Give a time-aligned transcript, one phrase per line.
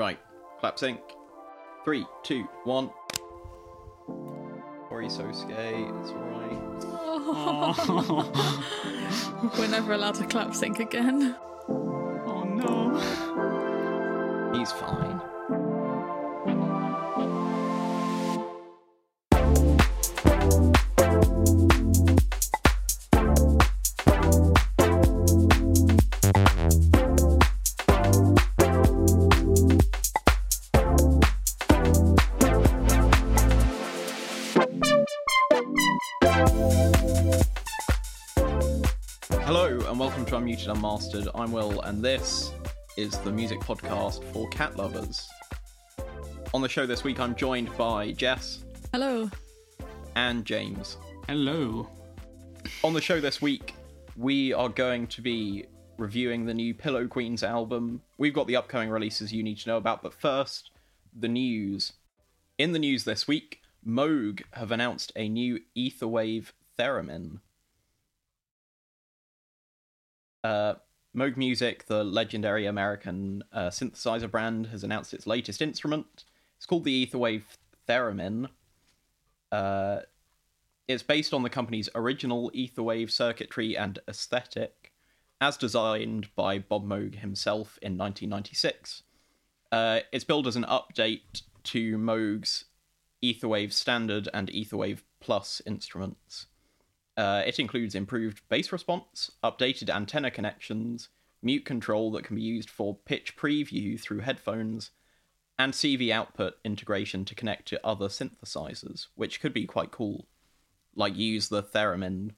[0.00, 0.18] Right,
[0.60, 0.98] clap sync.
[1.84, 2.88] Three, two, one.
[4.88, 5.90] Sorry, so skate.
[6.00, 6.58] It's alright.
[7.52, 8.32] Oh.
[9.58, 11.36] We're never allowed to clap sync again.
[11.68, 12.98] Oh no.
[14.58, 15.20] He's fine.
[40.50, 41.28] Unmuted Unmastered.
[41.36, 42.52] I'm Will, and this
[42.96, 45.28] is the music podcast for cat lovers.
[46.52, 49.30] On the show this week, I'm joined by Jess Hello.
[50.16, 50.96] and James.
[51.28, 51.88] Hello.
[52.82, 53.76] On the show this week,
[54.16, 55.66] we are going to be
[55.98, 58.02] reviewing the new Pillow Queens album.
[58.18, 60.70] We've got the upcoming releases you need to know about, but first,
[61.16, 61.92] the news.
[62.58, 67.38] In the news this week, Moog have announced a new Etherwave theremin.
[70.42, 70.74] Uh,
[71.16, 76.24] Moog Music, the legendary American uh, synthesizer brand, has announced its latest instrument.
[76.56, 77.42] It's called the Etherwave
[77.88, 78.48] Theremin.
[79.50, 80.00] Uh,
[80.86, 84.92] it's based on the company's original Etherwave circuitry and aesthetic,
[85.40, 89.02] as designed by Bob Moog himself in 1996.
[89.72, 92.66] Uh, it's billed as an update to Moog's
[93.22, 96.46] Etherwave Standard and Etherwave Plus instruments.
[97.16, 101.08] Uh, it includes improved bass response, updated antenna connections,
[101.42, 104.90] mute control that can be used for pitch preview through headphones,
[105.58, 110.26] and CV output integration to connect to other synthesizers, which could be quite cool.
[110.94, 112.30] Like use the theremin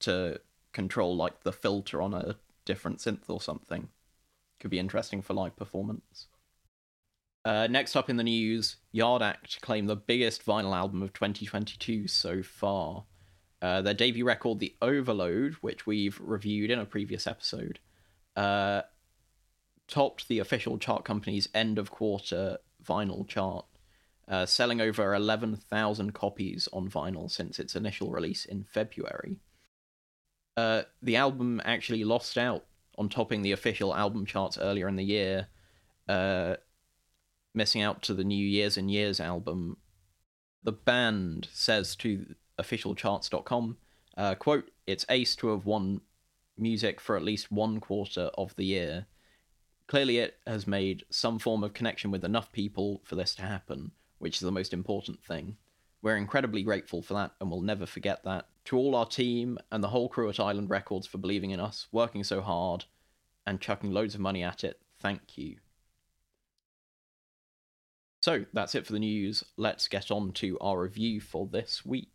[0.00, 0.40] to
[0.72, 3.88] control like the filter on a different synth or something.
[4.60, 6.28] Could be interesting for live performance.
[7.44, 12.08] Uh, next up in the news, Yard Act claim the biggest vinyl album of 2022
[12.08, 13.04] so far.
[13.62, 17.78] Uh, their debut record, The Overload, which we've reviewed in a previous episode,
[18.36, 18.82] uh,
[19.88, 23.64] topped the official chart company's end of quarter vinyl chart,
[24.28, 29.38] uh, selling over 11,000 copies on vinyl since its initial release in February.
[30.56, 32.64] Uh, the album actually lost out
[32.96, 35.48] on topping the official album charts earlier in the year,
[36.08, 36.54] uh,
[37.54, 39.76] missing out to the New Years and Years album.
[40.62, 43.76] The band says to officialcharts.com,
[44.16, 46.00] uh, quote, it's ace to have won
[46.56, 49.06] music for at least one quarter of the year.
[49.86, 53.90] Clearly, it has made some form of connection with enough people for this to happen,
[54.18, 55.56] which is the most important thing.
[56.00, 58.46] We're incredibly grateful for that and we'll never forget that.
[58.66, 61.86] To all our team and the whole crew at Island Records for believing in us,
[61.92, 62.84] working so hard,
[63.46, 65.56] and chucking loads of money at it, thank you.
[68.22, 69.44] So, that's it for the news.
[69.58, 72.13] Let's get on to our review for this week.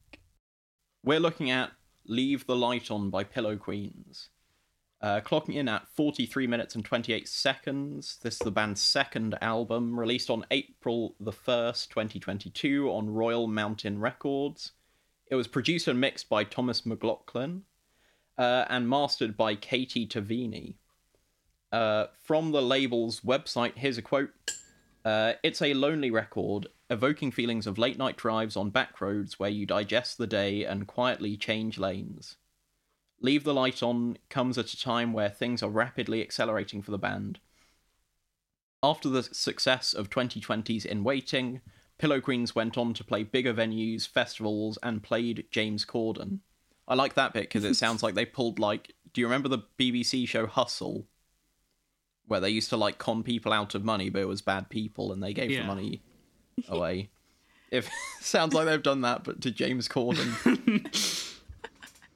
[1.03, 1.71] We're looking at
[2.05, 4.29] Leave the Light On by Pillow Queens.
[5.01, 8.17] Uh, clocking in at 43 minutes and 28 seconds.
[8.21, 13.99] This is the band's second album, released on April the 1st, 2022, on Royal Mountain
[13.99, 14.73] Records.
[15.27, 17.63] It was produced and mixed by Thomas McLaughlin
[18.37, 20.75] uh, and mastered by Katie Tavini.
[21.71, 24.31] Uh, from the label's website, here's a quote
[25.05, 29.49] uh, It's a lonely record, evoking feelings of late night drives on back roads where
[29.49, 32.37] you digest the day and quietly change lanes.
[33.21, 36.97] Leave the Light On comes at a time where things are rapidly accelerating for the
[36.97, 37.39] band.
[38.81, 41.61] After the success of 2020's In Waiting,
[41.97, 46.39] Pillow Queens went on to play bigger venues, festivals, and played James Corden.
[46.87, 48.93] I like that bit because it sounds like they pulled like.
[49.13, 51.07] Do you remember the BBC show Hustle?
[52.25, 55.11] Where they used to like con people out of money, but it was bad people,
[55.11, 56.03] and they gave the money
[56.69, 57.09] away.
[57.71, 57.89] If
[58.19, 60.85] sounds like they've done that, but to James Corden.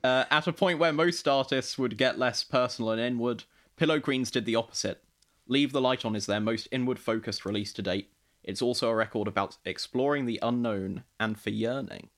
[0.03, 3.43] uh, at a point where most artists would get less personal and inward,
[3.77, 5.03] Pillow Queens did the opposite.
[5.47, 8.09] Leave the Light On is their most inward focused release to date.
[8.43, 12.09] It's also a record about exploring the unknown and for yearning.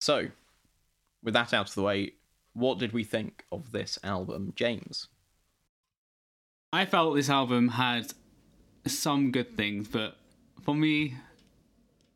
[0.00, 0.28] So,
[1.22, 2.12] with that out of the way,
[2.52, 5.08] what did we think of this album, James?
[6.72, 8.12] I felt this album had
[8.86, 10.16] some good things, but
[10.62, 11.14] for me,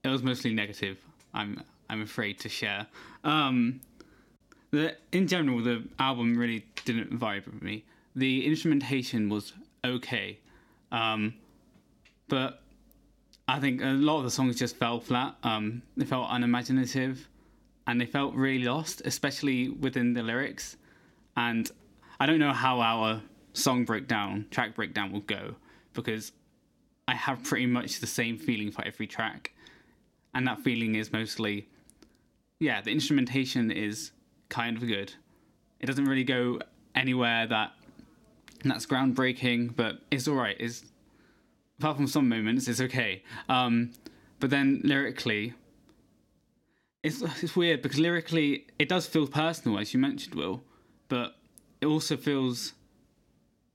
[0.04, 0.98] it was mostly negative.
[1.34, 2.86] I'm I'm afraid to share.
[3.24, 3.80] Um,
[4.70, 7.84] the in general, the album really didn't vibe with me.
[8.16, 9.52] The instrumentation was
[9.84, 10.38] okay,
[10.92, 11.34] um,
[12.28, 12.62] but
[13.48, 15.36] I think a lot of the songs just fell flat.
[15.42, 17.28] Um, they felt unimaginative,
[17.86, 20.76] and they felt really lost, especially within the lyrics.
[21.36, 21.70] And
[22.18, 25.56] I don't know how our song breakdown, track breakdown will go,
[25.94, 26.32] because
[27.10, 29.52] I have pretty much the same feeling for every track.
[30.32, 31.66] And that feeling is mostly
[32.60, 34.12] yeah, the instrumentation is
[34.48, 35.12] kind of good.
[35.80, 36.60] It doesn't really go
[36.94, 37.72] anywhere that
[38.62, 40.56] that's groundbreaking, but it's all right.
[40.60, 40.84] It's
[41.80, 43.24] apart from some moments, it's okay.
[43.48, 43.90] Um,
[44.38, 45.54] but then lyrically,
[47.02, 50.62] it's it's weird because lyrically it does feel personal, as you mentioned, Will,
[51.08, 51.34] but
[51.80, 52.74] it also feels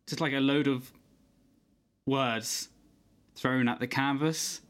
[0.07, 0.93] just like a load of
[2.05, 2.69] words
[3.35, 4.61] thrown at the canvas.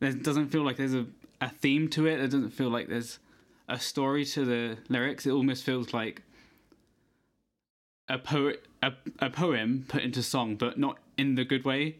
[0.00, 1.06] There doesn't feel like there's a,
[1.40, 2.20] a theme to it.
[2.20, 3.18] It doesn't feel like there's
[3.68, 5.26] a story to the lyrics.
[5.26, 6.22] It almost feels like
[8.08, 11.96] a poet a, a poem put into song, but not in the good way.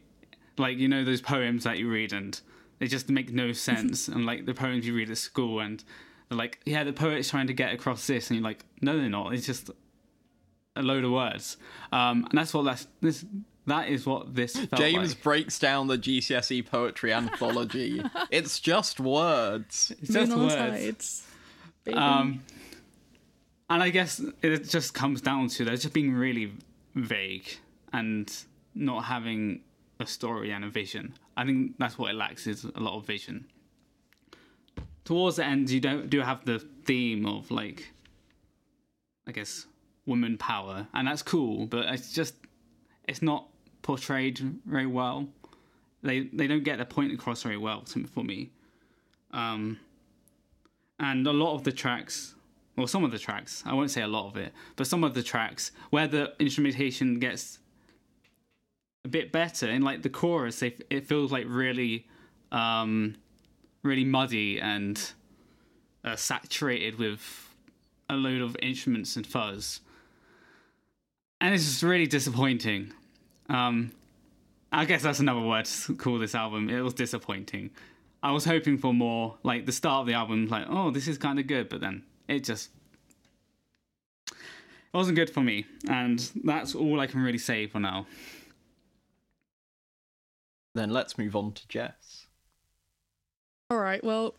[0.57, 2.39] Like you know those poems that you read and
[2.79, 4.07] they just make no sense.
[4.07, 5.83] and like the poems you read at school and
[6.29, 9.09] they're like, yeah, the poet's trying to get across this, and you're like, no, they're
[9.09, 9.33] not.
[9.33, 9.69] It's just
[10.75, 11.57] a load of words.
[11.91, 13.25] Um, and that's what that's this.
[13.67, 15.23] That is what this felt James like.
[15.23, 18.03] breaks down the GCSE poetry anthology.
[18.31, 19.91] it's just words.
[20.01, 20.55] It's just Moon words.
[20.55, 21.27] tides.
[21.93, 22.43] Um,
[23.69, 26.53] and I guess it just comes down to they're just being really
[26.93, 27.57] vague
[27.91, 28.31] and
[28.75, 29.61] not having
[29.99, 31.13] a story and a vision.
[31.37, 33.47] I think that's what it lacks is a lot of vision.
[35.03, 37.91] Towards the end, you don't do have the theme of like,
[39.27, 39.65] I guess,
[40.05, 42.35] woman power, and that's cool, but it's just
[43.07, 43.47] it's not
[43.85, 45.27] portrayed very well.
[46.01, 48.49] They they don't get the point across very well for me.
[49.31, 49.79] Um,
[50.99, 52.35] and a lot of the tracks
[52.77, 55.13] well some of the tracks i won't say a lot of it but some of
[55.13, 57.59] the tracks where the instrumentation gets
[59.03, 62.07] a bit better in like the chorus they, it feels like really
[62.53, 63.15] um
[63.83, 65.11] really muddy and
[66.05, 67.53] uh, saturated with
[68.09, 69.81] a load of instruments and fuzz
[71.41, 72.93] and it's just really disappointing
[73.49, 73.91] um
[74.71, 77.69] i guess that's another word to call this album it was disappointing
[78.25, 81.15] I was hoping for more, like the start of the album, like, oh, this is
[81.19, 82.71] kind of good, but then it just
[84.31, 88.07] it wasn't good for me, and that's all I can really say for now.
[90.73, 92.25] Then let's move on to Jess.
[93.69, 94.03] All right.
[94.03, 94.33] Well,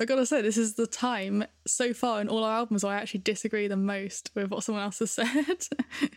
[0.00, 3.00] I gotta say, this is the time so far in all our albums where I
[3.00, 5.66] actually disagree the most with what someone else has said,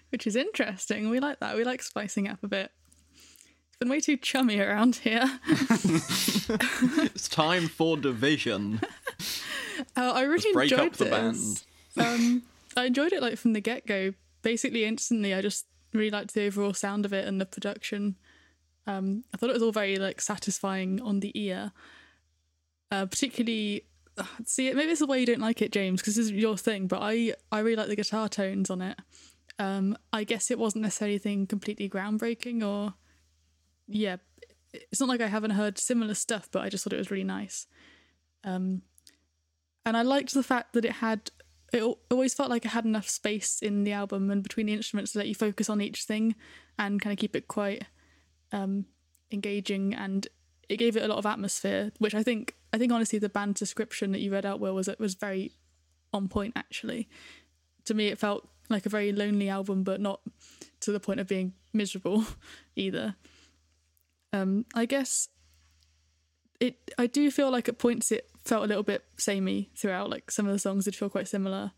[0.10, 1.10] which is interesting.
[1.10, 1.56] We like that.
[1.58, 2.72] We like spicing up a bit.
[3.14, 5.40] It's been way too chummy around here.
[6.50, 8.82] It's time for division.
[9.98, 11.66] Uh, I really Break enjoyed up the this.
[11.96, 12.08] band.
[12.08, 12.44] um,
[12.78, 14.14] I enjoyed it like from the get go.
[14.44, 18.16] Basically, instantly, I just really liked the overall sound of it and the production.
[18.86, 21.72] Um, I thought it was all very like satisfying on the ear.
[22.94, 23.86] Uh, particularly,
[24.46, 26.86] see, maybe it's the way you don't like it, James, because this is your thing.
[26.88, 29.00] But I, I really like the guitar tones on it.
[29.58, 32.94] Um, I guess it wasn't necessarily anything completely groundbreaking, or
[33.88, 34.18] yeah,
[34.74, 37.24] it's not like I haven't heard similar stuff, but I just thought it was really
[37.24, 37.66] nice.
[38.44, 38.84] Um,
[39.86, 41.32] and I liked the fact that it had
[41.72, 45.14] it always felt like it had enough space in the album and between the instruments
[45.14, 46.36] to let you focus on each thing
[46.78, 47.86] and kind of keep it quite
[48.52, 48.86] um,
[49.32, 50.28] engaging and
[50.74, 53.56] it gave it a lot of atmosphere which I think I think honestly the band
[53.56, 55.52] description that you read out Will was it was very
[56.12, 57.08] on point actually
[57.86, 60.22] to me it felt like a very lonely album but not
[60.82, 62.26] to the point of being miserable
[62.76, 63.16] either
[64.32, 65.30] um I guess
[66.60, 70.10] it I do feel like at points it felt a little bit samey throughout.
[70.10, 71.72] Like some of the songs did feel quite similar.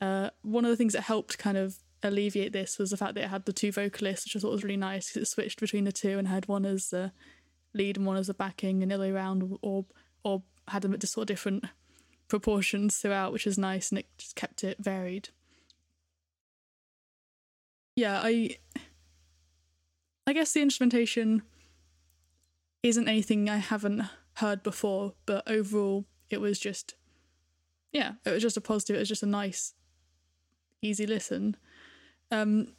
[0.00, 3.24] Uh, one of the things that helped kind of alleviate this was the fact that
[3.24, 5.84] it had the two vocalists, which I thought was really nice because it switched between
[5.84, 7.12] the two and had one as the
[7.76, 9.84] lead and one as the backing, and the other way around, or
[10.24, 11.64] or had them at just sort of different
[12.28, 15.28] proportions throughout, which is nice, and it just kept it varied.
[17.94, 18.58] Yeah, I
[20.26, 21.42] I guess the instrumentation
[22.82, 24.02] isn't anything I haven't
[24.34, 26.94] heard before, but overall it was just
[27.92, 29.72] yeah, it was just a positive, it was just a nice
[30.82, 31.56] easy listen.
[32.30, 32.74] Um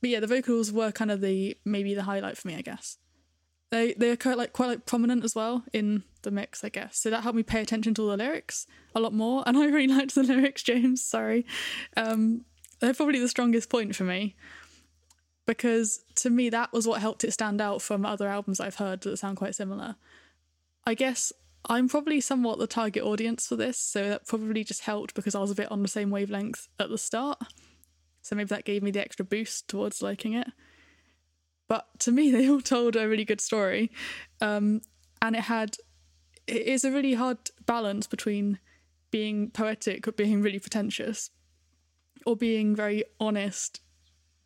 [0.00, 2.98] but yeah, the vocals were kind of the maybe the highlight for me, I guess.
[3.74, 6.96] They they're quite like quite like prominent as well in the mix, I guess.
[6.96, 9.42] So that helped me pay attention to all the lyrics a lot more.
[9.46, 11.44] And I really liked the lyrics, James, sorry.
[11.96, 12.44] Um
[12.78, 14.36] they're probably the strongest point for me
[15.44, 19.00] because to me that was what helped it stand out from other albums I've heard
[19.00, 19.96] that sound quite similar.
[20.86, 21.32] I guess
[21.68, 25.40] I'm probably somewhat the target audience for this, so that probably just helped because I
[25.40, 27.42] was a bit on the same wavelength at the start.
[28.22, 30.46] So maybe that gave me the extra boost towards liking it.
[31.68, 33.90] But to me, they all told a really good story,
[34.40, 34.82] um,
[35.22, 35.76] and it had
[36.46, 38.58] it is a really hard balance between
[39.10, 41.30] being poetic but being really pretentious,
[42.26, 43.80] or being very honest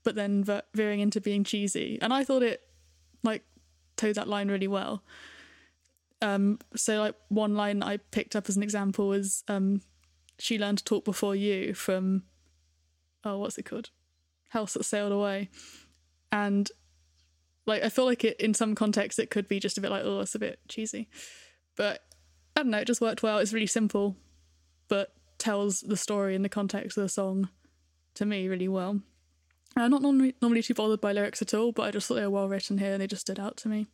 [0.09, 1.99] but then ve- veering into being cheesy.
[2.01, 2.63] And I thought it
[3.23, 3.43] like
[3.97, 5.03] towed that line really well.
[6.23, 9.83] Um, so like one line I picked up as an example was um,
[10.39, 12.23] she learned to talk before you from
[13.23, 13.91] oh what's it called
[14.49, 15.51] house that sailed away
[16.33, 16.71] and
[17.69, 20.03] like i feel like it in some contexts it could be just a bit like
[20.05, 21.09] oh it's a bit cheesy.
[21.77, 22.03] But
[22.57, 23.39] i don't know it just worked well.
[23.39, 24.17] It's really simple
[24.89, 27.49] but tells the story in the context of the song
[28.15, 29.01] to me really well.
[29.77, 32.23] I'm not normally, normally too bothered by lyrics at all but i just thought they
[32.23, 33.87] were well written here and they just stood out to me.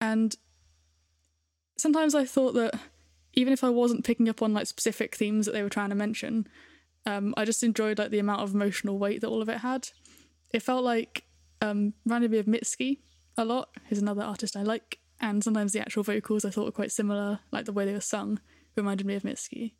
[0.00, 0.36] And
[1.76, 2.78] sometimes i thought that
[3.38, 5.94] even if I wasn't picking up on like specific themes that they were trying to
[5.94, 6.48] mention,
[7.06, 9.90] um, I just enjoyed like the amount of emotional weight that all of it had.
[10.50, 11.22] It felt like
[11.60, 12.98] um, reminded me of Mitski
[13.36, 13.70] a lot.
[13.88, 17.40] He's another artist I like, and sometimes the actual vocals I thought were quite similar,
[17.50, 18.40] like the way they were sung
[18.76, 19.72] reminded me of Mitski.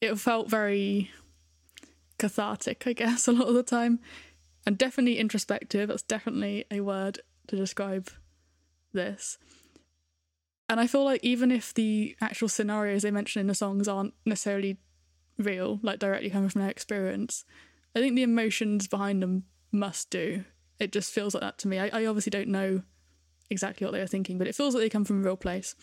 [0.00, 1.10] It felt very
[2.18, 4.00] cathartic, I guess, a lot of the time,
[4.66, 5.88] and definitely introspective.
[5.88, 8.10] That's definitely a word to describe
[8.92, 9.38] this.
[10.68, 14.12] And I feel like even if the actual scenarios they mention in the songs aren't
[14.26, 14.76] necessarily
[15.38, 17.44] real, like directly coming from their experience,
[17.96, 20.44] I think the emotions behind them must do.
[20.78, 21.78] It just feels like that to me.
[21.78, 22.82] I, I obviously don't know
[23.50, 25.74] exactly what they were thinking, but it feels like they come from a real place.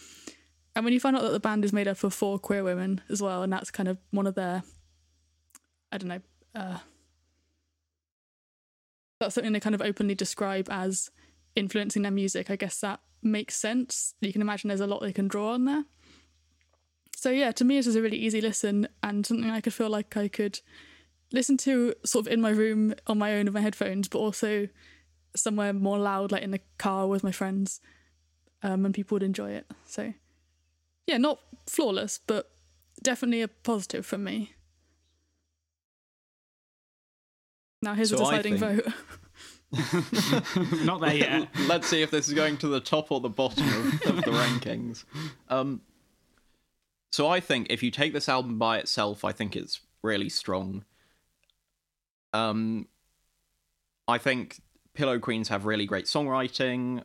[0.75, 3.01] And when you find out that the band is made up of four queer women
[3.09, 4.63] as well, and that's kind of one of their,
[5.91, 6.21] I don't know,
[6.53, 6.77] uh,
[9.19, 11.11] that's something they kind of openly describe as
[11.55, 14.13] influencing their music, I guess that makes sense.
[14.21, 15.85] You can imagine there's a lot they can draw on there.
[17.15, 19.89] So yeah, to me it was a really easy listen and something I could feel
[19.89, 20.59] like I could
[21.35, 24.67] listen to sort of in my room on my own with my headphones, but also
[25.35, 27.81] somewhere more loud, like in the car with my friends,
[28.63, 29.69] um, and people would enjoy it.
[29.85, 30.13] So
[31.05, 32.49] yeah, not flawless, but
[33.03, 34.53] definitely a positive for me.
[37.81, 38.83] Now here's so a deciding think...
[38.83, 38.93] vote.
[40.85, 41.49] Not there yet.
[41.67, 44.31] Let's see if this is going to the top or the bottom of, of the
[44.31, 45.03] rankings.
[45.49, 45.81] Um,
[47.11, 50.85] so I think if you take this album by itself, I think it's really strong.
[52.35, 52.87] Um,
[54.07, 54.61] I think
[54.93, 57.03] Pillow Queens have really great songwriting.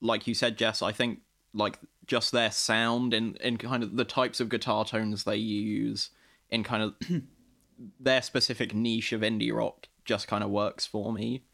[0.00, 1.20] Like you said, Jess, I think
[1.54, 6.10] like just their sound and in kind of the types of guitar tones they use
[6.50, 6.94] in kind of
[8.00, 11.44] their specific niche of indie rock just kind of works for me.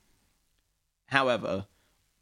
[1.06, 1.66] However,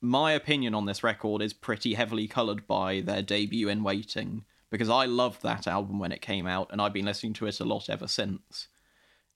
[0.01, 4.91] my opinion on this record is pretty heavily coloured by their debut in Waiting, because
[4.91, 7.65] I loved that album when it came out, and I've been listening to it a
[7.65, 8.69] lot ever since.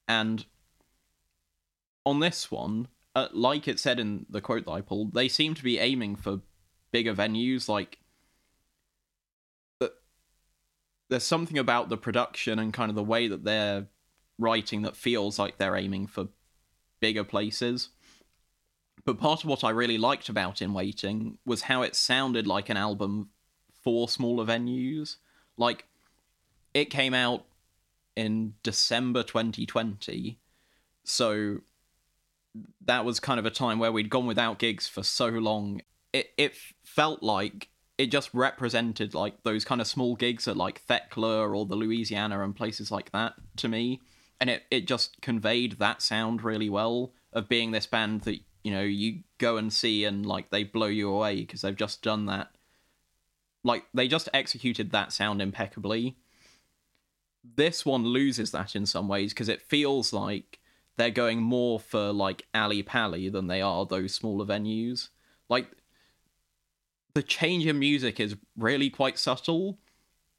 [0.06, 0.44] And
[2.04, 5.54] on this one, uh, like it said in the quote that I pulled, they seem
[5.54, 6.40] to be aiming for
[6.92, 7.68] bigger venues.
[7.68, 7.98] Like,
[11.08, 13.86] there's something about the production and kind of the way that they're
[14.38, 16.28] writing that feels like they're aiming for
[17.00, 17.88] bigger places.
[19.04, 22.68] But part of what I really liked about In Waiting was how it sounded like
[22.68, 23.30] an album
[23.82, 25.16] for smaller venues.
[25.56, 25.86] Like,
[26.74, 27.46] it came out
[28.14, 30.38] in December 2020,
[31.04, 31.58] so
[32.84, 35.82] that was kind of a time where we'd gone without gigs for so long.
[36.12, 40.86] It it felt like it just represented like those kind of small gigs at like
[40.86, 44.00] Thekla or the Louisiana and places like that to me,
[44.40, 48.70] and it it just conveyed that sound really well of being this band that you
[48.70, 52.26] know you go and see and like they blow you away because they've just done
[52.26, 52.48] that.
[53.64, 56.16] Like they just executed that sound impeccably.
[57.56, 60.57] This one loses that in some ways because it feels like
[60.98, 65.08] they're going more for like Ali Pali than they are those smaller venues
[65.48, 65.70] like
[67.14, 69.78] the change in music is really quite subtle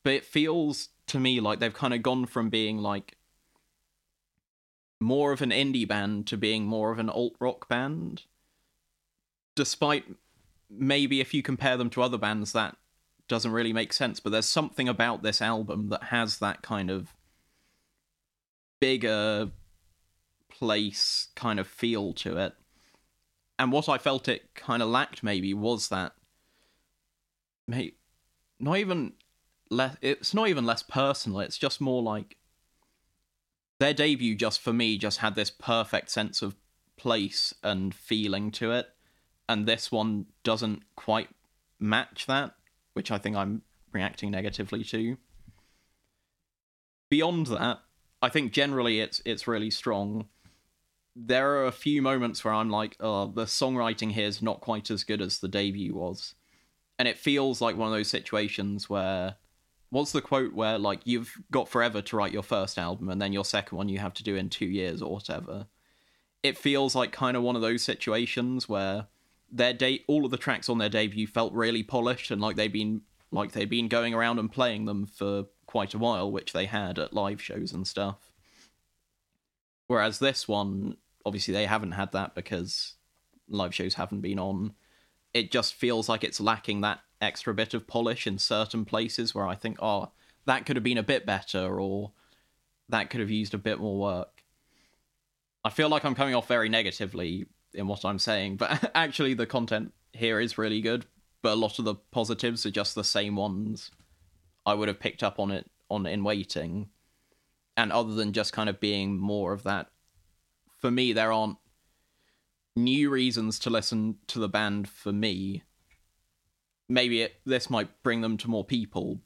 [0.03, 3.17] but it feels to me like they've kind of gone from being like
[4.99, 8.23] more of an indie band to being more of an alt rock band.
[9.55, 10.05] Despite
[10.69, 12.75] maybe if you compare them to other bands, that
[13.27, 17.13] doesn't really make sense, but there's something about this album that has that kind of
[18.79, 19.51] bigger
[20.59, 22.53] place kind of feel to it.
[23.57, 26.13] And what I felt it kind of lacked maybe was that
[28.59, 29.13] not even
[29.69, 32.37] less it's not even less personal, it's just more like
[33.79, 36.55] their debut just for me just had this perfect sense of
[36.97, 38.89] place and feeling to it.
[39.47, 41.29] And this one doesn't quite
[41.79, 42.53] match that
[42.93, 43.61] which i think i'm
[43.93, 45.17] reacting negatively to.
[47.09, 47.79] Beyond that
[48.21, 50.27] i think generally it's it's really strong
[51.15, 54.89] there are a few moments where i'm like oh the songwriting here is not quite
[54.89, 56.35] as good as the debut was
[56.97, 59.35] and it feels like one of those situations where
[59.89, 63.33] what's the quote where like you've got forever to write your first album and then
[63.33, 65.67] your second one you have to do in two years or whatever
[66.43, 69.07] it feels like kind of one of those situations where
[69.51, 72.71] their day all of the tracks on their debut felt really polished and like they'd
[72.71, 73.01] been
[73.31, 76.97] like they'd been going around and playing them for quite a while, which they had
[76.97, 78.28] at live shows and stuff.
[79.89, 82.93] Whereas this one, obviously, they haven't had that because
[83.47, 84.75] live shows haven't been on.
[85.33, 89.47] It just feels like it's lacking that extra bit of polish in certain places where
[89.47, 90.11] I think, oh,
[90.45, 92.11] that could have been a bit better or
[92.89, 94.43] that could have used a bit more work.
[95.63, 99.47] I feel like I'm coming off very negatively in what I'm saying, but actually the
[99.47, 101.07] content here is really good,
[101.41, 103.89] but a lot of the positives are just the same ones
[104.67, 106.89] I would have picked up on it on in waiting.
[107.79, 109.87] And other than just kind of being more of that
[110.81, 111.55] for me there aren't
[112.75, 115.63] new reasons to listen to the band for me.
[116.89, 119.21] Maybe it, this might bring them to more people.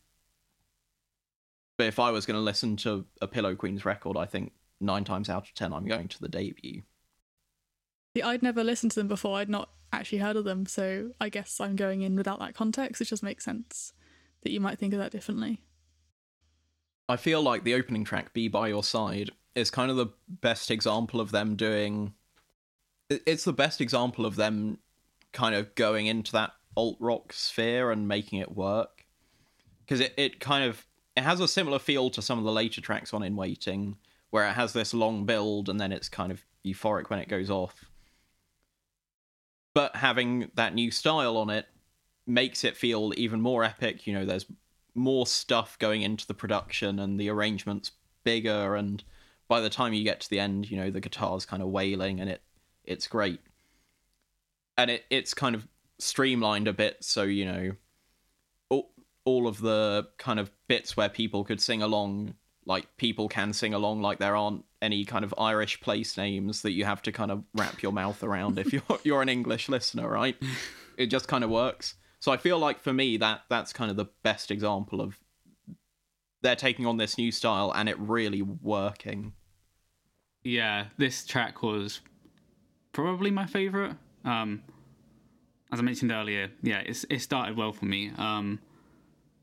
[1.79, 5.03] But if I was going to listen to a Pillow Queens record, I think nine
[5.03, 6.83] times out of ten I'm going to the debut.
[8.15, 9.39] See, I'd never listened to them before.
[9.39, 13.01] I'd not actually heard of them, so I guess I'm going in without that context.
[13.01, 13.93] It just makes sense
[14.43, 15.63] that you might think of that differently.
[17.13, 20.71] I feel like the opening track, Be By Your Side, is kind of the best
[20.71, 22.15] example of them doing.
[23.07, 24.79] It's the best example of them
[25.31, 29.05] kind of going into that alt rock sphere and making it work.
[29.81, 30.87] Because it, it kind of.
[31.15, 33.97] It has a similar feel to some of the later tracks on In Waiting,
[34.31, 37.51] where it has this long build and then it's kind of euphoric when it goes
[37.51, 37.85] off.
[39.75, 41.67] But having that new style on it
[42.25, 44.07] makes it feel even more epic.
[44.07, 44.47] You know, there's
[44.95, 47.91] more stuff going into the production and the arrangements
[48.23, 49.03] bigger and
[49.47, 52.19] by the time you get to the end, you know, the guitar's kind of wailing
[52.19, 52.41] and it
[52.85, 53.39] it's great.
[54.77, 55.67] And it it's kind of
[55.99, 57.71] streamlined a bit so, you know,
[58.69, 58.91] all,
[59.25, 63.73] all of the kind of bits where people could sing along like people can sing
[63.73, 67.29] along like there aren't any kind of Irish place names that you have to kind
[67.29, 70.35] of wrap your mouth around if you're you're an English listener, right?
[70.95, 71.95] It just kind of works.
[72.23, 75.19] So I feel like for me that that's kind of the best example of
[76.41, 79.33] they're taking on this new style and it really working.
[80.41, 81.99] Yeah, this track was
[82.93, 83.97] probably my favorite.
[84.23, 84.63] Um,
[85.73, 88.13] as I mentioned earlier, yeah, it started well for me.
[88.17, 88.61] Um,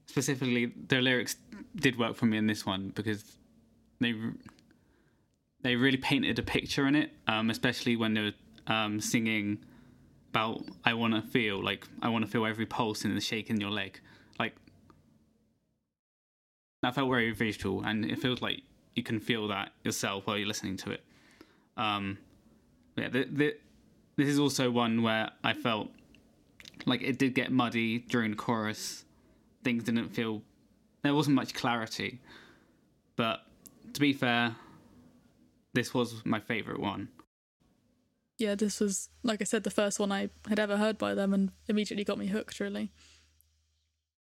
[0.06, 1.36] specifically, the lyrics
[1.76, 3.36] did work for me in this one because
[4.00, 4.14] they
[5.60, 9.66] they really painted a picture in it, um, especially when they were um, singing
[10.30, 13.50] about I want to feel like I want to feel every pulse and the shake
[13.50, 14.00] in your leg.
[14.38, 14.54] Like
[16.82, 18.62] that felt very visual, and it feels like
[18.94, 21.04] you can feel that yourself while you're listening to it.
[21.76, 22.18] Um,
[22.96, 23.56] yeah, the, the,
[24.16, 25.88] this is also one where I felt
[26.86, 29.04] like it did get muddy during the chorus.
[29.62, 30.42] Things didn't feel
[31.02, 32.20] there wasn't much clarity,
[33.16, 33.40] but
[33.92, 34.54] to be fair,
[35.74, 37.08] this was my favorite one
[38.40, 41.34] yeah, this was like I said, the first one I had ever heard by them,
[41.34, 42.58] and immediately got me hooked.
[42.58, 42.90] Really,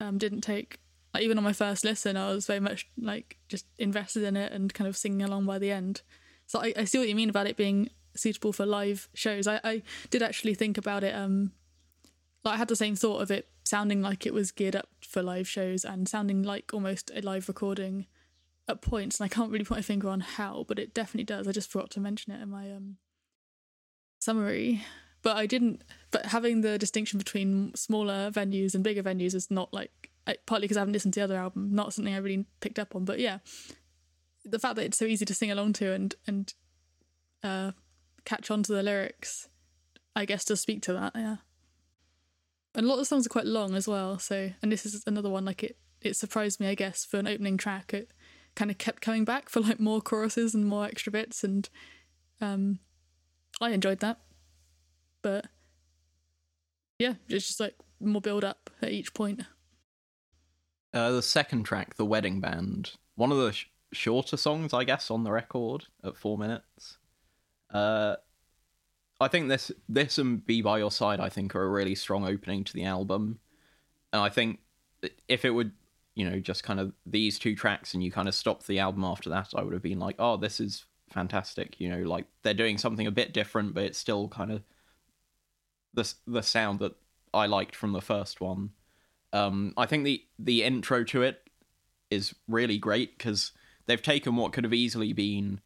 [0.00, 0.78] um, didn't take
[1.12, 4.52] like even on my first listen, I was very much like just invested in it
[4.52, 6.02] and kind of singing along by the end.
[6.46, 9.46] So I, I see what you mean about it being suitable for live shows.
[9.46, 11.14] I, I did actually think about it.
[11.14, 11.52] Um,
[12.44, 15.22] like I had the same thought of it sounding like it was geared up for
[15.22, 18.06] live shows and sounding like almost a live recording
[18.68, 19.18] at points.
[19.18, 21.48] And I can't really put my finger on how, but it definitely does.
[21.48, 22.98] I just forgot to mention it in my um
[24.26, 24.82] summary
[25.26, 25.82] but I didn't.
[26.12, 30.12] But having the distinction between smaller venues and bigger venues is not like
[30.46, 32.94] partly because I haven't listened to the other album, not something I really picked up
[32.94, 33.04] on.
[33.04, 33.38] But yeah,
[34.44, 36.54] the fact that it's so easy to sing along to and and
[37.42, 37.72] uh,
[38.24, 39.48] catch on to the lyrics,
[40.14, 41.14] I guess, does speak to that.
[41.16, 41.38] Yeah,
[42.76, 44.20] and a lot of the songs are quite long as well.
[44.20, 45.76] So, and this is another one like it.
[46.02, 47.92] It surprised me, I guess, for an opening track.
[47.92, 48.12] It
[48.54, 51.68] kind of kept coming back for like more choruses and more extra bits, and
[52.40, 52.78] um,
[53.60, 54.18] I enjoyed that.
[55.22, 55.46] But
[56.98, 59.42] yeah, it's just like more build up at each point.
[60.92, 65.10] Uh, the second track, The Wedding Band, one of the sh- shorter songs, I guess,
[65.10, 66.98] on the record at four minutes.
[67.70, 68.16] Uh,
[69.20, 72.26] I think this this and Be By Your Side, I think, are a really strong
[72.26, 73.40] opening to the album.
[74.12, 74.60] And I think
[75.28, 75.72] if it would,
[76.14, 79.04] you know, just kind of these two tracks and you kind of stopped the album
[79.04, 81.80] after that, I would have been like, oh, this is fantastic.
[81.80, 84.62] You know, like they're doing something a bit different, but it's still kind of
[85.94, 86.94] the the sound that
[87.34, 88.70] I liked from the first one.
[89.32, 91.42] Um, I think the the intro to it
[92.10, 93.52] is really great because
[93.86, 95.60] they've taken what could have easily been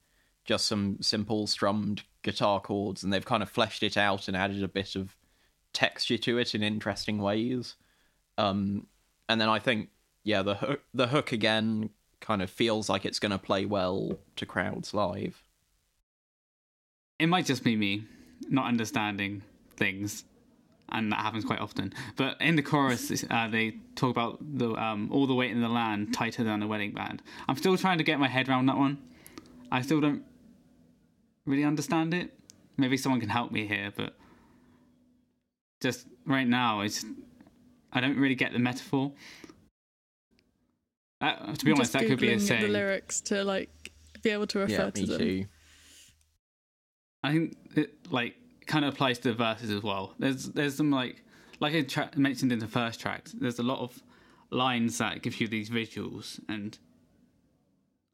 [0.45, 4.63] just some simple strummed guitar chords and they've kind of fleshed it out and added
[4.63, 5.17] a bit of
[5.73, 7.77] texture to it in interesting ways.
[8.39, 8.87] Um,
[9.29, 9.91] and then I think
[10.25, 14.19] yeah, the hook, the hook again kind of feels like it's going to play well
[14.37, 15.43] to crowds live.
[17.19, 18.05] It might just be me
[18.49, 19.43] not understanding
[19.77, 20.25] things,
[20.89, 21.93] and that happens quite often.
[22.17, 25.69] But in the chorus, uh, they talk about the um, all the weight in the
[25.69, 27.23] land tighter than a wedding band.
[27.49, 28.99] I'm still trying to get my head around that one.
[29.71, 30.25] I still don't
[31.47, 32.33] really understand it.
[32.77, 34.15] Maybe someone can help me here, but
[35.81, 37.05] just right now, it's
[37.93, 39.13] I don't really get the metaphor.
[41.21, 42.63] Uh, to be honest, Just that could be a Googling saying.
[42.63, 45.19] the lyrics to like be able to refer Yeah, to me them.
[45.19, 45.45] too.
[47.23, 48.35] I think it like
[48.67, 50.15] kind of applies to the verses as well.
[50.19, 51.23] There's there's some like
[51.61, 53.29] like I tra- mentioned in the first track.
[53.35, 54.03] There's a lot of
[54.51, 56.79] lines that give you these visuals, and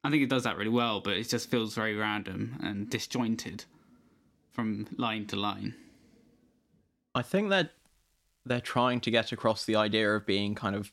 [0.02, 1.00] I think it does that really well.
[1.00, 3.64] But it just feels very random and disjointed
[4.52, 5.74] from line to line.
[7.14, 7.70] I think that
[8.44, 10.92] they're trying to get across the idea of being kind of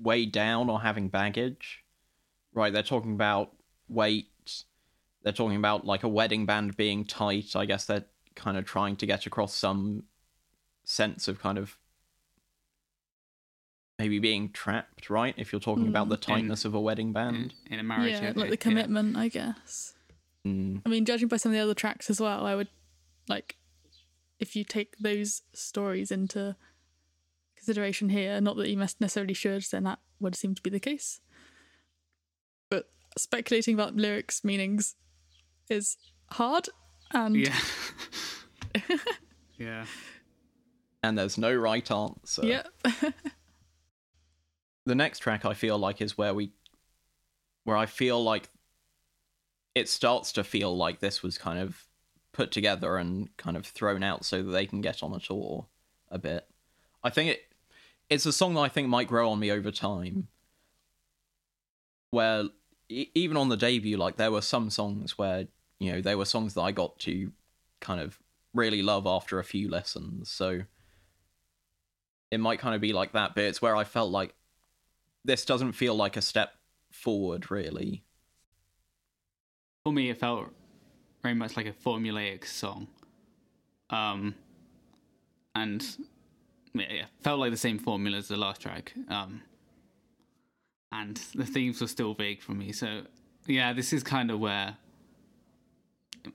[0.00, 1.84] weighed down or having baggage.
[2.52, 3.52] Right, they're talking about
[3.88, 4.28] weight.
[5.22, 7.54] They're talking about like a wedding band being tight.
[7.54, 10.04] I guess they're kind of trying to get across some
[10.84, 11.76] sense of kind of
[13.98, 15.34] maybe being trapped, right?
[15.36, 17.54] If you're talking about the tightness of a wedding band.
[17.70, 19.94] in a marriage, yeah, yeah, like the commitment, I guess.
[20.46, 20.82] Mm.
[20.84, 22.68] I mean, judging by some of the other tracks as well, I would
[23.28, 23.56] like
[24.38, 26.56] if you take those stories into
[27.66, 28.40] consideration here.
[28.40, 31.20] Not that you must necessarily should, then that would seem to be the case.
[32.70, 34.94] But speculating about lyrics meanings
[35.68, 35.96] is
[36.30, 36.68] hard,
[37.10, 37.58] and Yeah.
[39.58, 39.84] yeah.
[41.02, 42.44] And there's no right answer.
[42.44, 42.62] yeah,
[44.86, 46.52] the next track I feel like is where we
[47.64, 48.48] where I feel like
[49.74, 51.84] it starts to feel like this was kind of
[52.32, 55.66] put together and kind of thrown out so that they can get on a tour
[56.10, 56.48] a bit.
[57.04, 57.42] I think it
[58.08, 60.28] it's a song that I think might grow on me over time.
[62.10, 62.44] Where
[62.88, 66.24] e- even on the debut like there were some songs where you know there were
[66.24, 67.32] songs that I got to
[67.80, 68.18] kind of
[68.54, 70.30] really love after a few lessons.
[70.30, 70.62] So
[72.30, 74.34] it might kind of be like that, but it's where I felt like
[75.24, 76.52] this doesn't feel like a step
[76.90, 78.04] forward, really.
[79.84, 80.48] For me, it felt
[81.22, 82.88] very much like a formulaic song.
[83.90, 84.34] Um,
[85.54, 85.84] and
[86.80, 88.92] yeah, yeah, felt like the same formula as the last track.
[89.08, 89.42] Um,
[90.92, 92.72] and the themes were still vague for me.
[92.72, 93.02] So
[93.46, 94.76] yeah, this is kind of where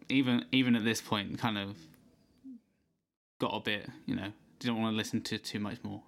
[0.10, 1.78] even even at this point, kind of
[3.40, 6.02] got a bit, you know, didn't want to listen to too much more.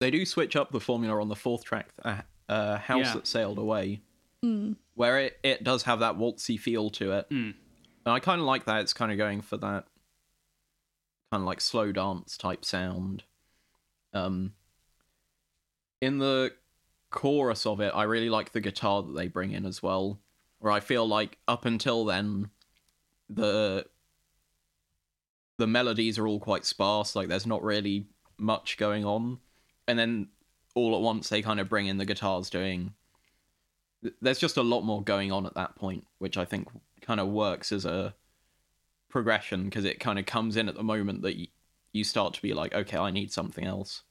[0.00, 3.14] They do switch up the formula on the fourth track, uh, uh, House Yeah.
[3.14, 4.00] That Sailed Away,
[4.42, 4.76] Mm.
[4.94, 7.28] where it, it does have that waltzy feel to it.
[7.28, 7.54] Mm.
[8.06, 8.80] And I kind of like that.
[8.80, 9.86] It's kind of going for that
[11.30, 13.22] kind of like slow dance type sound.
[14.12, 14.54] Um,
[16.00, 16.52] in the
[17.10, 20.18] chorus of it, I really like the guitar that they bring in as well.
[20.58, 22.50] Where I feel like up until then,
[23.28, 23.86] the
[25.58, 27.14] the melodies are all quite sparse.
[27.14, 29.38] Like there's not really much going on,
[29.86, 30.28] and then
[30.74, 32.94] all at once they kind of bring in the guitars doing.
[34.20, 36.68] There's just a lot more going on at that point, which I think
[37.02, 38.14] kind of works as a
[39.10, 41.48] progression because it kind of comes in at the moment that y-
[41.92, 44.02] you start to be like, okay, I need something else.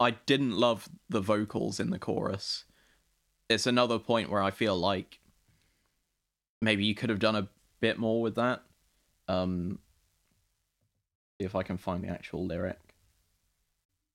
[0.00, 2.64] I didn't love the vocals in the chorus.
[3.48, 5.20] It's another point where I feel like
[6.60, 7.48] maybe you could have done a
[7.80, 8.62] bit more with that.
[9.28, 9.78] Um,
[11.38, 12.78] see if I can find the actual lyric.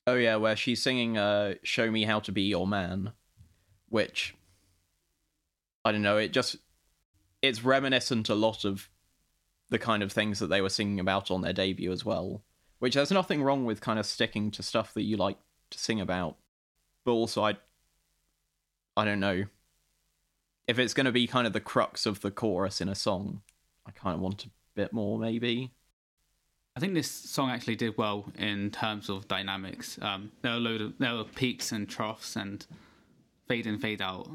[0.08, 3.12] Oh yeah, where she's singing uh "Show Me How to Be Your Man,"
[3.90, 4.36] which
[5.86, 6.18] I don't know.
[6.18, 6.58] It just
[7.42, 8.90] it's reminiscent a lot of
[9.70, 12.42] the kind of things that they were singing about on their debut as well.
[12.80, 15.38] Which there's nothing wrong with kind of sticking to stuff that you like
[15.72, 16.38] to sing about,
[17.04, 17.58] but also I
[18.96, 19.46] I don't know
[20.68, 23.42] if it's going to be kind of the crux of the chorus in a song.
[23.86, 25.72] I kind of want a bit more, maybe.
[26.76, 29.98] I think this song actually did well in terms of dynamics.
[30.02, 32.66] Um, there were load of there were peaks and troughs and
[33.48, 34.30] fade in, fade out.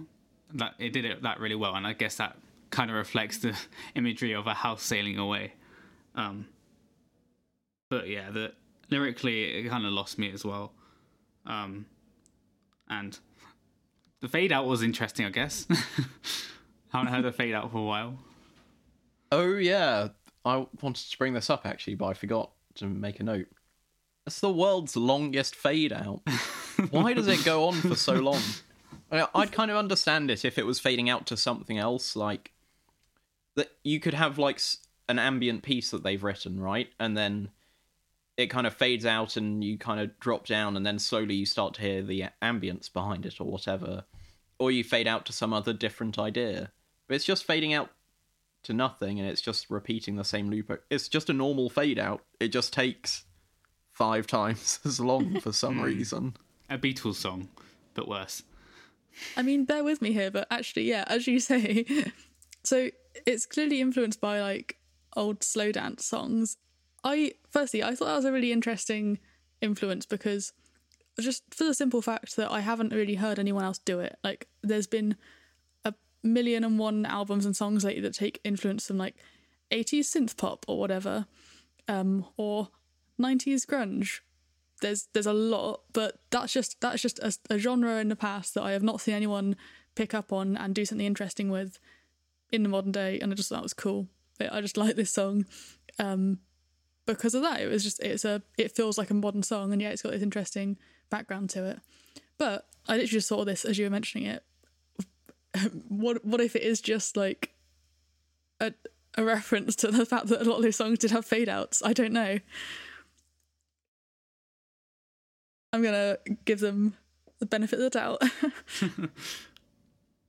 [0.52, 2.36] That it did it that really well, and I guess that
[2.74, 3.56] kind of reflects the
[3.94, 5.54] imagery of a house sailing away.
[6.14, 6.46] Um,
[7.88, 8.52] but yeah, the
[8.90, 10.72] lyrically it kind of lost me as well.
[11.46, 11.86] Um,
[12.88, 13.18] and
[14.20, 15.66] the fade out was interesting, I guess.
[16.92, 18.18] Haven't heard a fade out for a while.
[19.32, 20.08] Oh yeah,
[20.44, 23.46] I wanted to bring this up actually, but I forgot to make a note.
[24.26, 26.22] It's the world's longest fade out.
[26.90, 28.40] Why does it go on for so long?
[29.12, 32.52] I- I'd kind of understand it if it was fading out to something else, like
[33.56, 33.70] that.
[33.82, 34.60] You could have like
[35.08, 37.50] an ambient piece that they've written, right, and then
[38.36, 41.46] it kind of fades out, and you kind of drop down, and then slowly you
[41.46, 44.04] start to hear the ambience behind it, or whatever,
[44.58, 46.72] or you fade out to some other different idea.
[47.06, 47.90] But it's just fading out
[48.64, 50.70] to nothing and it's just repeating the same loop.
[50.90, 52.22] It's just a normal fade out.
[52.40, 53.24] It just takes
[53.92, 55.84] five times as long for some hmm.
[55.84, 56.36] reason.
[56.68, 57.48] A Beatles song,
[57.94, 58.42] but worse.
[59.36, 61.86] I mean, bear with me here, but actually, yeah, as you say,
[62.64, 62.90] so
[63.26, 64.78] it's clearly influenced by like
[65.16, 66.56] old slow dance songs.
[67.02, 69.18] I firstly, I thought that was a really interesting
[69.60, 70.52] influence because
[71.20, 74.18] just for the simple fact that I haven't really heard anyone else do it.
[74.24, 75.16] Like, there's been
[75.84, 79.16] a million and one albums and songs lately that take influence from like
[79.70, 81.26] 80s synth pop or whatever,
[81.88, 82.68] um, or
[83.20, 84.20] 90s grunge.
[84.80, 88.54] There's there's a lot, but that's just that's just a, a genre in the past
[88.54, 89.56] that I have not seen anyone
[89.94, 91.78] pick up on and do something interesting with
[92.54, 94.06] in the modern day, and I just thought that was cool.
[94.40, 95.44] I just like this song
[95.98, 96.38] um,
[97.04, 97.60] because of that.
[97.60, 100.12] It was just it's a it feels like a modern song, and yeah, it's got
[100.12, 100.78] this interesting
[101.10, 101.80] background to it.
[102.38, 104.44] But I literally just saw this as you were mentioning it.
[105.88, 107.50] what what if it is just like
[108.60, 108.72] a
[109.16, 111.82] a reference to the fact that a lot of those songs did have fade outs?
[111.84, 112.38] I don't know.
[115.72, 116.94] I'm gonna give them
[117.40, 118.22] the benefit of the doubt.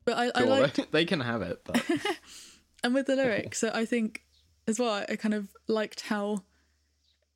[0.05, 1.83] But I, I they can have it, but
[2.85, 4.23] and with the lyrics so i think
[4.67, 6.43] as well i kind of liked how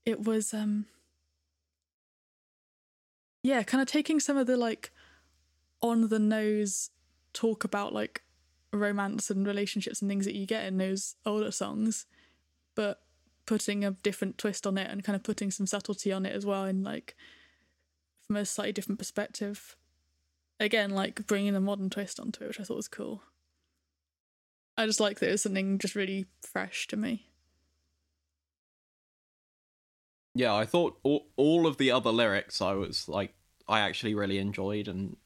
[0.06, 0.86] it was um
[3.44, 4.92] yeah kind of taking some of the like
[5.82, 6.92] on the nose
[7.34, 8.24] talk about like
[8.72, 12.06] romance and relationships and things that you get in those older songs
[12.76, 13.02] but
[13.48, 16.46] putting a different twist on it and kind of putting some subtlety on it as
[16.46, 17.16] well and like
[18.28, 19.76] from a slightly different perspective
[20.60, 23.22] again like bringing a modern twist onto it which i thought was cool
[24.78, 27.30] I just like that it was something just really fresh to me.
[30.40, 33.34] yeah, I thought all, all of the other lyrics I was like
[33.68, 35.18] I actually really enjoyed and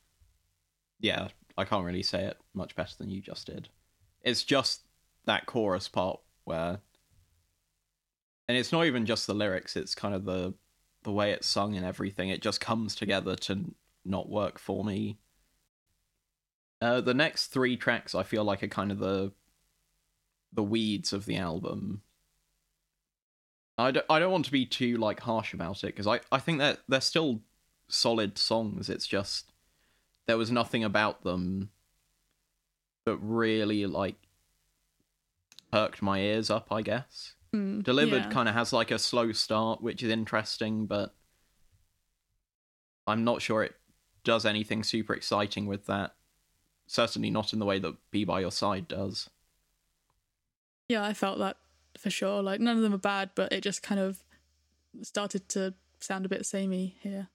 [1.00, 3.70] yeah, I can't really say it much better than you just did.
[4.24, 4.82] It's just
[5.26, 6.80] that chorus part where
[8.48, 10.56] and it's not even just the lyrics, it's kind of the
[11.04, 12.30] the way it's sung and everything.
[12.30, 15.18] It just comes together to not work for me.
[16.82, 19.32] Uh, the next three tracks I feel like are kind of the
[20.52, 22.02] the weeds of the album.
[23.78, 26.38] I don't, I don't want to be too like harsh about it because I, I
[26.40, 27.42] think that they're still
[27.88, 28.90] solid songs.
[28.90, 29.52] It's just
[30.28, 31.70] there was nothing about them
[33.06, 34.16] that really like
[35.72, 36.68] perked my ears up.
[36.72, 38.30] I guess Mm, delivered yeah.
[38.30, 41.14] kind of has like a slow start, which is interesting, but
[43.06, 43.76] I'm not sure it
[44.24, 46.16] does anything super exciting with that.
[46.88, 49.30] Certainly not in the way that "Be by Your Side" does.
[50.90, 51.58] Yeah, I felt that
[51.98, 52.42] for sure.
[52.44, 54.24] Like none of them are bad, but it just kind of
[55.02, 57.30] started to sound a bit samey here.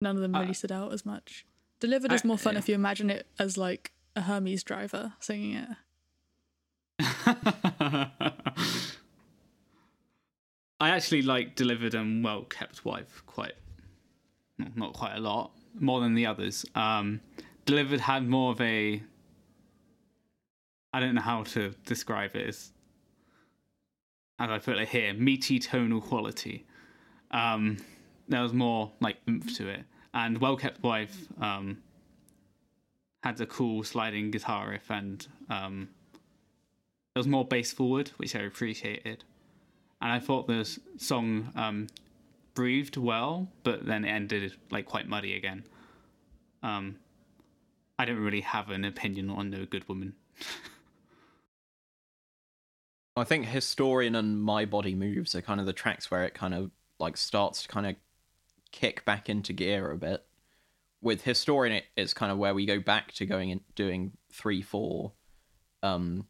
[0.00, 1.44] None of them really Uh, stood out as much.
[1.80, 2.58] Delivered is I- more fun yeah.
[2.60, 5.68] if you imagine it as like a Hermes driver singing it.
[10.80, 13.54] I actually like delivered and well kept wife quite,
[14.74, 16.64] not quite a lot more than the others.
[16.74, 17.20] Um,
[17.64, 19.02] delivered had more of a.
[20.92, 22.48] I don't know how to describe it.
[22.48, 22.72] As,
[24.38, 26.66] as I put it here, meaty tonal quality.
[27.30, 27.78] Um,
[28.28, 31.78] there was more like oomph to it, and well kept wife um,
[33.22, 35.88] had a cool sliding guitar riff, and um,
[37.14, 39.24] there was more bass forward, which I appreciated
[40.00, 41.88] and I thought this song um,
[42.54, 45.64] breathed well, but then ended like quite muddy again.
[46.62, 46.96] Um,
[47.98, 50.14] I don't really have an opinion on No Good Woman.
[53.16, 56.54] I think Historian and My Body Moves are kind of the tracks where it kind
[56.54, 57.96] of like starts to kind of
[58.72, 60.24] kick back into gear a bit.
[61.02, 64.62] With Historian, it, it's kind of where we go back to going and doing three,
[64.62, 65.12] four.
[65.82, 66.26] Um,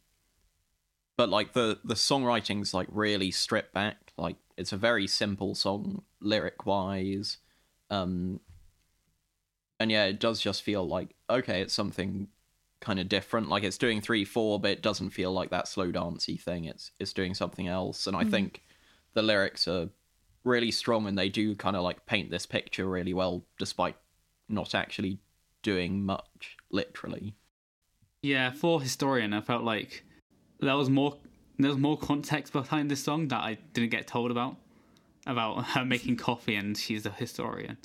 [1.16, 4.12] but like the the songwriting's like really stripped back.
[4.16, 7.38] Like it's a very simple song lyric wise.
[7.88, 8.40] Um,
[9.80, 12.28] and yeah, it does just feel like okay, it's something
[12.80, 13.48] kind of different.
[13.48, 16.66] Like it's doing three four, but it doesn't feel like that slow dancey thing.
[16.66, 18.06] It's it's doing something else.
[18.06, 18.62] And I think
[19.14, 19.88] the lyrics are
[20.44, 23.96] really strong, and they do kind of like paint this picture really well, despite
[24.48, 25.18] not actually
[25.62, 27.34] doing much literally.
[28.22, 30.04] Yeah, for historian, I felt like
[30.60, 31.16] that was more
[31.64, 34.56] there was more context behind this song that I didn't get told about
[35.26, 37.76] about her making coffee and she's a historian.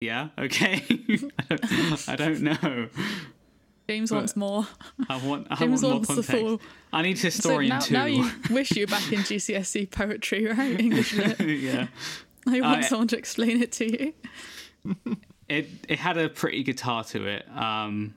[0.00, 0.82] Yeah, okay.
[1.50, 2.88] I, don't, I don't know.
[3.88, 4.66] James But- wants more.
[5.08, 6.32] I want I James want more wants the context.
[6.32, 6.60] full.
[6.92, 7.92] I need So historian now, too.
[7.94, 10.78] now you wish you were back in GCSE poetry, right?
[10.80, 11.38] English lit.
[11.40, 11.88] yeah.
[12.46, 14.14] I want I- someone to explain it to you.
[15.48, 18.14] it it had a pretty guitar to it um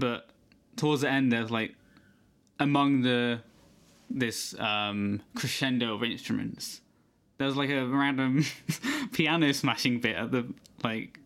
[0.00, 0.28] but
[0.78, 1.74] towards the end, there's like
[2.58, 3.40] among the
[4.10, 6.80] this um, crescendo of instruments,
[7.36, 8.44] there's like a random
[9.12, 10.46] piano smashing bit at the
[10.82, 11.20] like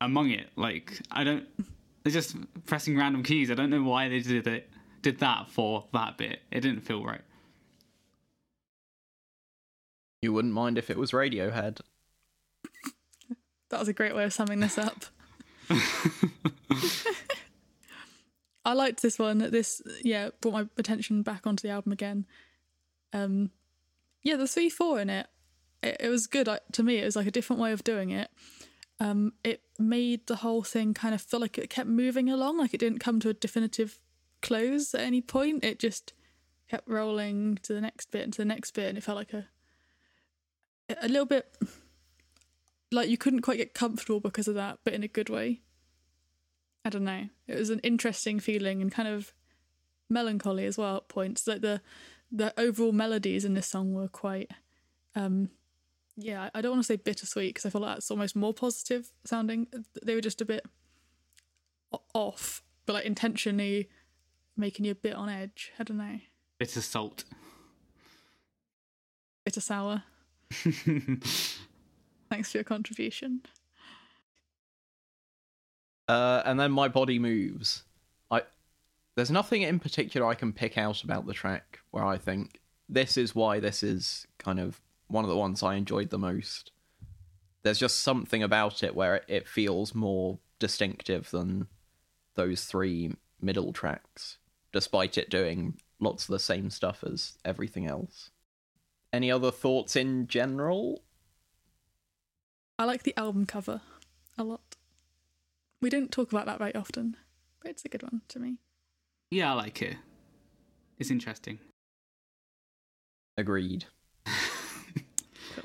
[0.00, 0.48] among it.
[0.56, 1.46] Like I don't,
[2.02, 3.50] they're just pressing random keys.
[3.50, 4.68] I don't know why they did it.
[5.00, 6.40] Did that for that bit?
[6.50, 7.22] It didn't feel right.
[10.20, 11.80] You wouldn't mind if it was Radiohead.
[13.70, 15.06] That was a great way of summing this up.
[18.64, 19.38] I liked this one.
[19.38, 22.26] This yeah brought my attention back onto the album again.
[23.12, 23.50] Um,
[24.22, 25.26] yeah, the three four in it,
[25.82, 26.48] it, it was good.
[26.72, 28.30] To me, it was like a different way of doing it.
[29.00, 32.72] Um, it made the whole thing kind of feel like it kept moving along, like
[32.72, 33.98] it didn't come to a definitive
[34.42, 35.64] close at any point.
[35.64, 36.12] It just
[36.68, 39.32] kept rolling to the next bit and to the next bit, and it felt like
[39.32, 39.48] a
[41.00, 41.46] a little bit
[42.92, 45.62] like you couldn't quite get comfortable because of that, but in a good way.
[46.84, 47.28] I don't know.
[47.46, 49.32] It was an interesting feeling and kind of
[50.10, 51.46] melancholy as well at points.
[51.46, 51.80] Like the
[52.30, 54.50] the overall melodies in this song were quite
[55.14, 55.50] um
[56.16, 59.12] yeah, I don't want to say bittersweet because I feel like that's almost more positive
[59.24, 59.66] sounding.
[60.02, 60.66] They were just a bit
[62.14, 63.88] off, but like intentionally
[64.56, 65.72] making you a bit on edge.
[65.78, 66.18] I don't know.
[66.58, 67.24] Bitter salt.
[69.44, 70.04] Bitter sour.
[70.50, 73.40] Thanks for your contribution.
[76.12, 77.84] Uh, and then my body moves.
[78.30, 78.42] I
[79.16, 83.16] there's nothing in particular I can pick out about the track where I think this
[83.16, 86.70] is why this is kind of one of the ones I enjoyed the most.
[87.62, 91.68] There's just something about it where it feels more distinctive than
[92.34, 94.36] those three middle tracks,
[94.70, 98.30] despite it doing lots of the same stuff as everything else.
[99.14, 101.02] Any other thoughts in general?
[102.78, 103.80] I like the album cover
[104.36, 104.71] a lot.
[105.82, 107.16] We don't talk about that very often,
[107.60, 108.58] but it's a good one to me.
[109.30, 109.96] Yeah, I like it.
[110.98, 111.58] It's interesting.
[113.36, 113.86] Agreed.
[114.26, 115.64] cool.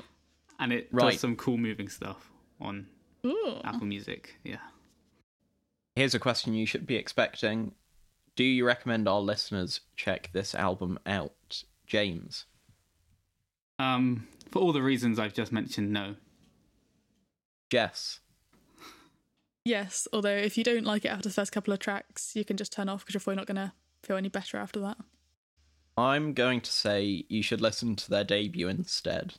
[0.58, 1.12] and it Right.
[1.12, 2.88] does some cool moving stuff on
[3.24, 3.60] Ooh.
[3.62, 4.34] Apple Music.
[4.42, 4.56] Yeah.
[5.94, 7.72] Here's a question you should be expecting.
[8.36, 11.62] Do you recommend our listeners check this album out?
[11.86, 12.44] James.
[13.78, 16.16] Um, for all the reasons I've just mentioned, no.
[17.70, 18.20] Jess.
[19.68, 22.56] Yes, although if you don't like it after the first couple of tracks, you can
[22.56, 24.96] just turn off because you're probably not going to feel any better after that.
[25.98, 29.34] I'm going to say you should listen to their debut instead.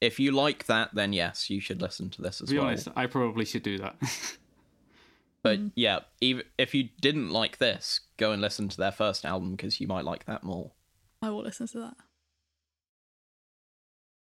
[0.00, 2.68] If you like that, then yes, you should listen to this as To be well.
[2.68, 3.96] honest, I probably should do that.
[5.42, 5.72] But mm.
[5.74, 9.80] yeah, even if you didn't like this, go and listen to their first album because
[9.80, 10.70] you might like that more.
[11.20, 11.96] I will listen to that.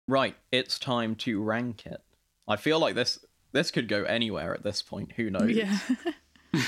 [0.09, 2.03] Right, it's time to rank it.
[2.49, 3.25] I feel like this
[3.57, 5.13] this could go anywhere at this point.
[5.13, 5.51] Who knows?
[5.51, 5.79] Yeah.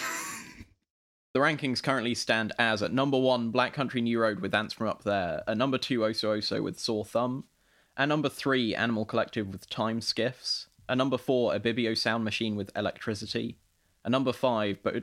[1.34, 4.88] The rankings currently stand as at number one, Black Country New Road with Ants from
[4.88, 7.44] Up There, at number two, Oso Oso with Sore Thumb,
[7.96, 12.74] at number three, Animal Collective with Time Skiffs, at number four, Ibibio Sound Machine with
[12.74, 13.58] Electricity,
[14.04, 15.02] at number five, Bo-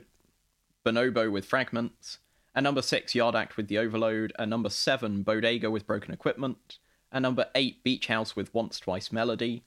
[0.84, 2.18] Bonobo with Fragments,
[2.54, 6.78] at number six, Yard Act with The Overload, at number seven, Bodega with Broken Equipment,
[7.12, 9.64] at number eight, Beach House with Once Twice Melody,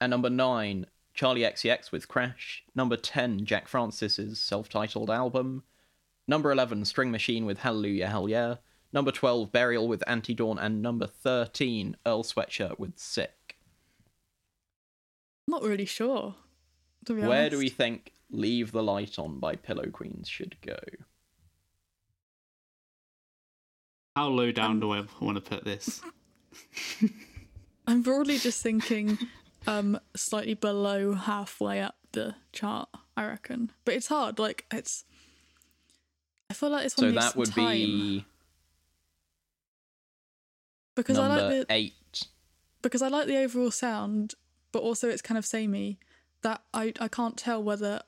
[0.00, 5.62] at number nine, Charli XCX with Crash, number 10, Jack Francis's self titled album,
[6.28, 8.56] number 11, String Machine with Hallelujah Hell Yeah,
[8.92, 13.56] number 12, Burial with Antidawn, and number 13, Earl Sweatshirt with Sick.
[15.48, 16.34] not really sure.
[17.06, 20.76] To be Where do we think Leave the Light On by Pillow Queens should go?
[24.16, 26.00] How low down do I want to put this?
[27.86, 29.18] I'm broadly just thinking
[29.66, 33.72] um slightly below halfway up the chart, I reckon.
[33.84, 35.04] But it's hard, like it's
[36.50, 38.24] I feel like it's one So that would time, be
[40.94, 41.94] because I like the 8.
[42.82, 44.34] because I like the overall sound,
[44.72, 45.98] but also it's kind of samey
[46.42, 48.02] that I I can't tell whether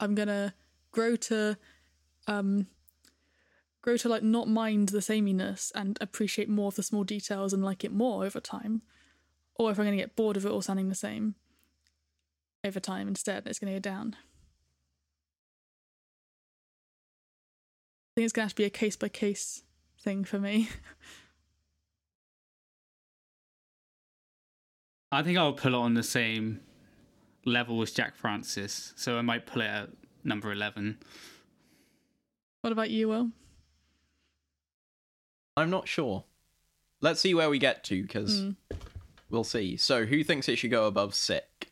[0.00, 0.54] I'm gonna
[0.92, 1.56] grow to
[2.26, 2.66] um
[3.82, 7.64] grow to like not mind the sameness and appreciate more of the small details and
[7.64, 8.82] like it more over time,
[9.58, 11.34] or if I'm gonna get bored of it all sounding the same
[12.64, 14.16] over time instead, it's gonna go down.
[18.10, 19.62] I think it's gonna have to be a case by case
[20.00, 20.68] thing for me.
[25.10, 26.60] I think I'll pull it on the same
[27.44, 29.88] level as Jack Francis, so I might pull it at
[30.24, 30.98] number 11.
[32.60, 33.30] what about you, Will?
[35.56, 36.24] I'm not sure.
[37.00, 38.50] Let's see where we get to because Hmm.
[39.30, 39.76] We'll see.
[39.76, 41.70] So, who thinks it should go above Sick?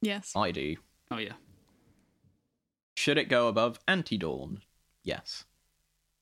[0.00, 0.32] Yes.
[0.36, 0.76] I do.
[1.10, 1.32] Oh, yeah.
[2.96, 4.62] Should it go above Antidawn?
[5.02, 5.44] Yes.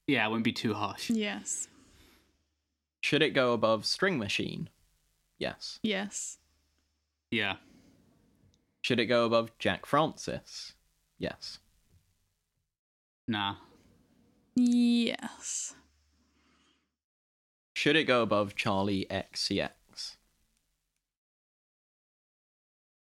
[0.06, 1.10] Yeah, it wouldn't be too harsh.
[1.10, 1.68] Yes.
[3.00, 4.68] Should it go above String Machine?
[5.38, 5.78] Yes.
[5.82, 6.38] Yes.
[7.30, 7.56] Yeah.
[8.82, 10.74] Should it go above Jack Francis?
[11.18, 11.58] Yes.
[13.28, 13.56] Nah.
[14.54, 15.74] Yes.
[17.74, 19.70] Should it go above Charli XCX?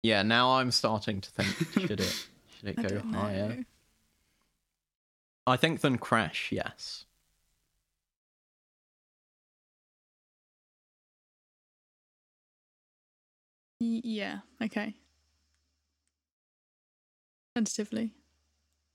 [0.03, 2.27] Yeah, now I'm starting to think should it
[2.59, 3.19] should it go don't know.
[3.19, 3.65] higher?
[5.47, 7.05] I think than Crash, yes.
[13.81, 14.39] Y- yeah.
[14.63, 14.95] Okay.
[17.55, 18.13] Tentatively.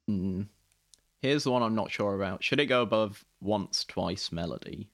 [0.07, 0.43] Hmm.
[1.21, 2.43] Here's the one I'm not sure about.
[2.43, 4.89] Should it go above Once Twice Melody?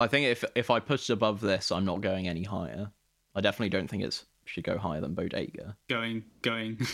[0.00, 2.90] I think if if I push it above this, I'm not going any higher.
[3.34, 5.76] I definitely don't think it should go higher than Bodega.
[5.88, 6.78] Going, going.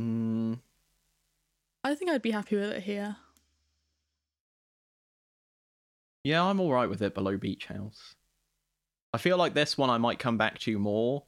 [0.00, 0.58] Mm,
[1.84, 3.16] I think I'd be happy with it here.
[6.24, 8.14] yeah, I'm all right with it below Beach House.
[9.12, 11.24] I feel like this one I might come back to more.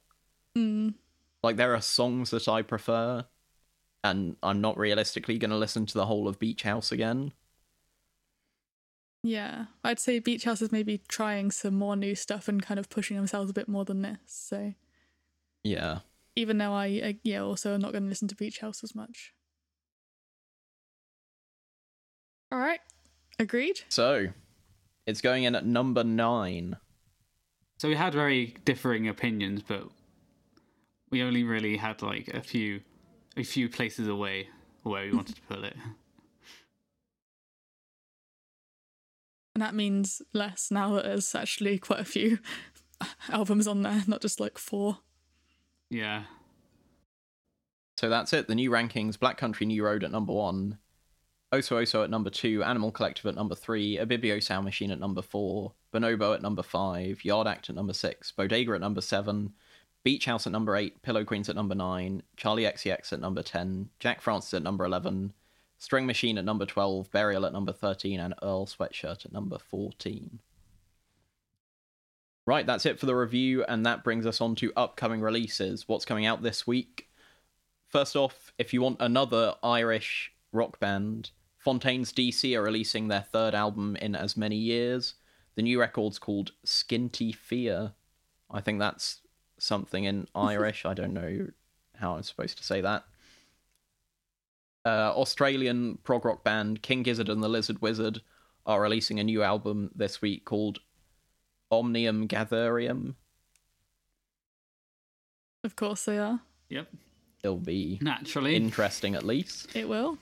[0.57, 0.95] Mm.
[1.43, 3.25] Like there are songs that I prefer,
[4.03, 7.31] and I'm not realistically going to listen to the whole of Beach House again.
[9.23, 9.65] Yeah.
[9.83, 13.15] I'd say Beach House is maybe trying some more new stuff and kind of pushing
[13.15, 14.17] themselves a bit more than this.
[14.25, 14.73] So
[15.63, 15.99] Yeah.
[16.35, 18.93] even though I, I yeah, also am not going to listen to Beach House as
[18.93, 19.33] much.
[22.51, 22.79] All right.
[23.39, 23.79] Agreed.
[23.89, 24.27] So,
[25.07, 26.77] it's going in at number nine.
[27.77, 29.87] so we had very differing opinions, but
[31.09, 32.81] we only really had like a few,
[33.35, 34.49] a few places away
[34.83, 35.75] where we wanted to put it.
[39.55, 42.39] And that means less now that there's actually quite a few
[43.29, 44.99] albums on there, not just like four.
[45.89, 46.23] Yeah.
[47.97, 48.47] So that's it.
[48.47, 50.79] The new rankings: Black Country New Road at number one,
[51.53, 55.21] Oso Oso at number two, Animal Collective at number three, Ibibio Sound Machine at number
[55.21, 59.53] four, Bonobo at number five, Yard Act at number six, Bodega at number seven,
[60.03, 63.89] Beach House at number eight, Pillow Queens at number nine, Charli XCX at number ten,
[63.99, 65.33] Jack Francis at number eleven,
[65.77, 70.39] String Machine at number twelve, Burial at number thirteen, and Earl Sweatshirt at number fourteen.
[72.45, 75.87] Right, that's it for the review, and that brings us on to upcoming releases.
[75.87, 77.07] What's coming out this week?
[77.87, 82.53] First off, if you want another Irish rock band, Fontaines D.C.
[82.57, 85.13] are releasing their third album in as many years.
[85.55, 87.93] The new record's called Skinty Fia.
[88.51, 89.21] I think that's
[89.63, 90.85] something in Irish.
[90.85, 91.47] I don't know
[91.95, 93.03] how I'm supposed to say that.
[94.85, 98.21] Uh, Australian prog rock band King Gizzard and the Lizard Wizard
[98.65, 100.79] are releasing a new album this week called
[101.71, 103.15] Omnium Gatherum.
[105.63, 106.41] Of course they are.
[106.69, 106.89] Yep.
[107.43, 108.55] It'll be Naturally.
[108.55, 109.73] interesting at least.
[109.75, 110.17] It will.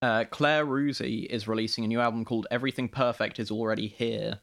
[0.00, 4.40] Uh, Claire Rousay is releasing a new album called Everything Perfect Is Already Here.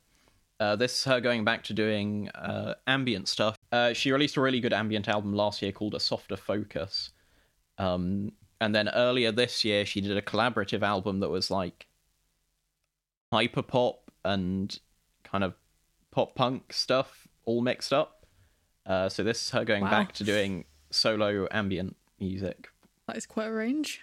[0.60, 3.56] Uh, this is her going back to doing uh, ambient stuff.
[3.72, 7.12] Uh, she released a really good ambient album last year called A Softer Focus.
[7.78, 11.88] Um, and then earlier this year, she did a collaborative album that was like
[13.32, 14.78] hyper pop and
[15.24, 15.54] kind of
[16.12, 18.26] pop punk stuff all mixed up.
[18.86, 19.92] Uh, so this is her going Wow.
[19.92, 22.68] back to doing solo ambient music
[23.08, 24.02] That is quite a range.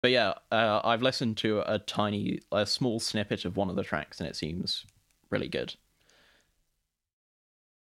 [0.00, 3.84] But yeah, uh, I've listened to a tiny, a small snippet of one of the
[3.84, 4.84] tracks, and it seems
[5.32, 5.74] really good.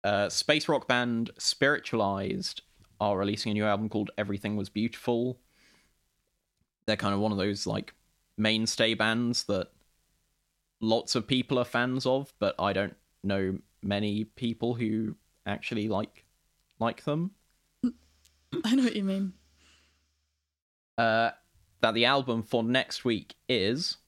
[0.04, 2.62] Uh, space rock band Spiritualized
[3.00, 5.40] are releasing a new album called Everything Was Beautiful.
[6.86, 7.94] They're kind of one of those like
[8.36, 9.68] mainstay bands that
[10.80, 16.24] lots of people are fans of, but I don't know many people who actually like
[16.78, 17.32] like them.
[18.64, 19.32] I know what you mean.
[20.96, 21.30] uh,
[21.80, 23.98] that the album for next week is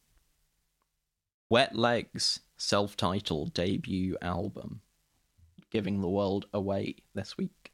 [1.49, 4.81] Wet Leg's self titled debut album,
[5.71, 7.73] giving the world away this week.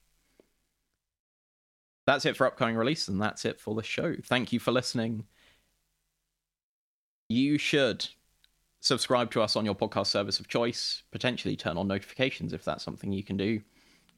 [2.06, 4.14] That's it for upcoming release, and that's it for the show.
[4.24, 5.24] Thank you for listening.
[7.28, 8.06] You should
[8.80, 12.84] subscribe to us on your podcast service of choice, potentially turn on notifications if that's
[12.84, 13.60] something you can do.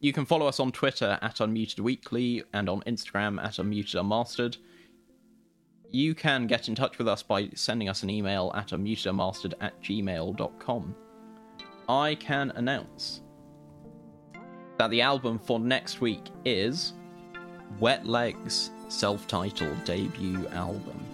[0.01, 4.59] You can follow us on Twitter at Unmuted Weekly and on Instagram at Unmuted Unmastered.
[5.91, 9.81] You can get in touch with us by sending us an email at unmutedunmastered at
[9.83, 10.95] gmail.com.
[11.89, 13.23] I can announce
[14.77, 16.93] that the album for next week is
[17.81, 21.08] Wet Leg's self titled debut album.